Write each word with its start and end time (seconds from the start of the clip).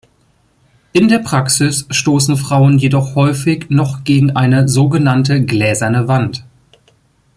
In 0.93 1.09
der 1.09 1.19
Praxis 1.19 1.85
stoßen 1.91 2.35
Frauen 2.35 2.79
jedoch 2.79 3.13
häufig 3.13 3.67
noch 3.69 4.03
gegen 4.03 4.31
eine 4.35 4.67
sogenannte 4.67 5.45
gläserne 5.45 6.07
Wand. 6.07 6.43